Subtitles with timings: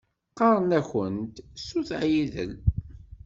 [0.31, 2.51] Qqaṛen-akunt Sut Ɛidel.